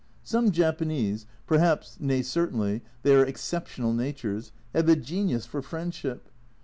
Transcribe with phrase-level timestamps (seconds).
[0.23, 6.27] Some Japanese perhaps, nay certainly, they are exceptional natures have a genius for friendship.